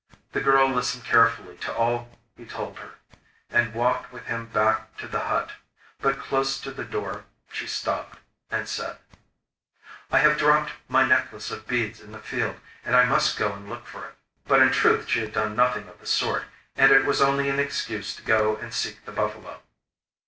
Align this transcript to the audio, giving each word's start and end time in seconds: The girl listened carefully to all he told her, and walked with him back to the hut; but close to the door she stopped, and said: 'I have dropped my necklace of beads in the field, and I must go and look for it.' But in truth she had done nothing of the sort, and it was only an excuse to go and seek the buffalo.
The 0.31 0.41
girl 0.41 0.67
listened 0.67 1.03
carefully 1.05 1.57
to 1.57 1.73
all 1.75 2.17
he 2.35 2.43
told 2.43 2.79
her, 2.79 2.95
and 3.51 3.71
walked 3.71 4.11
with 4.11 4.25
him 4.25 4.47
back 4.47 4.97
to 4.97 5.07
the 5.07 5.19
hut; 5.19 5.51
but 5.99 6.17
close 6.17 6.59
to 6.61 6.71
the 6.71 6.83
door 6.83 7.25
she 7.51 7.67
stopped, 7.67 8.17
and 8.49 8.67
said: 8.67 8.97
'I 10.11 10.17
have 10.17 10.39
dropped 10.39 10.71
my 10.87 11.05
necklace 11.05 11.51
of 11.51 11.67
beads 11.67 12.01
in 12.01 12.13
the 12.13 12.17
field, 12.17 12.59
and 12.83 12.95
I 12.95 13.05
must 13.05 13.37
go 13.37 13.53
and 13.53 13.69
look 13.69 13.85
for 13.85 14.03
it.' 14.07 14.15
But 14.47 14.63
in 14.63 14.71
truth 14.71 15.07
she 15.07 15.19
had 15.19 15.33
done 15.33 15.55
nothing 15.55 15.87
of 15.87 15.99
the 15.99 16.07
sort, 16.07 16.45
and 16.75 16.91
it 16.91 17.05
was 17.05 17.21
only 17.21 17.47
an 17.47 17.59
excuse 17.59 18.15
to 18.15 18.23
go 18.23 18.55
and 18.55 18.73
seek 18.73 19.05
the 19.05 19.11
buffalo. 19.11 19.61